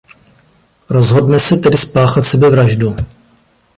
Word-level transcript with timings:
Rozhodne 0.89 1.39
se 1.39 1.57
tedy 1.57 1.77
spáchat 1.77 2.25
sebevraždu. 2.25 2.95